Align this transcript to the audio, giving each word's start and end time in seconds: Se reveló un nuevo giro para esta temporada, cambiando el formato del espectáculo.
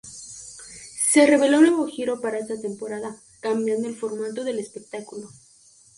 Se 1.11 1.27
reveló 1.27 1.59
un 1.59 1.65
nuevo 1.67 1.85
giro 1.85 2.21
para 2.21 2.39
esta 2.39 2.59
temporada, 2.59 3.17
cambiando 3.39 3.87
el 3.87 3.95
formato 3.95 4.43
del 4.43 4.57
espectáculo. 4.57 5.29